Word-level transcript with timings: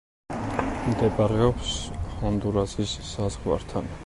მდებარეობს 0.87 1.75
ჰონდურასის 2.15 2.97
საზღვართან. 3.15 3.97